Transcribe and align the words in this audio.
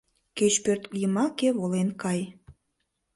Кеч 0.37 0.53
пӧртйымаке 0.63 1.49
волен 1.59 1.89
кай! 2.01 2.21